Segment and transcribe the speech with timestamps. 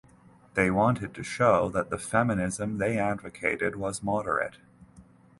[0.55, 4.57] They wanted to show that the feminism they advocated was moderate.